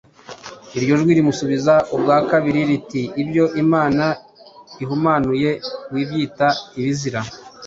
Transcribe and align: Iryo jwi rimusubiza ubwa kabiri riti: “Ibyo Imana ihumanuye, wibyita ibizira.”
Iryo 0.77 0.93
jwi 1.01 1.13
rimusubiza 1.17 1.73
ubwa 1.95 2.17
kabiri 2.29 2.61
riti: 2.69 3.01
“Ibyo 3.21 3.45
Imana 3.63 4.05
ihumanuye, 4.83 5.51
wibyita 5.91 6.47
ibizira.” 6.79 7.21